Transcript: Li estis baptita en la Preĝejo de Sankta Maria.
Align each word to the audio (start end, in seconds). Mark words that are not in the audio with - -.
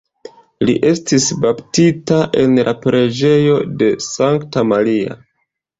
Li 0.69 0.73
estis 0.91 1.27
baptita 1.43 2.19
en 2.45 2.59
la 2.71 2.75
Preĝejo 2.87 3.63
de 3.83 3.95
Sankta 4.11 4.71
Maria. 4.75 5.25